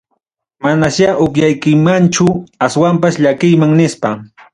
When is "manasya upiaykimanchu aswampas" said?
0.63-3.15